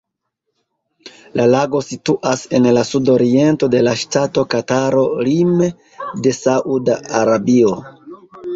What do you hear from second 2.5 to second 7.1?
en la sudoriento de la ŝtato Kataro lime de Sauda